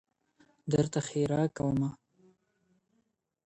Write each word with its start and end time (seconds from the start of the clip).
درته 0.71 0.99
ښېرا 1.07 1.43
كومه. 1.57 1.89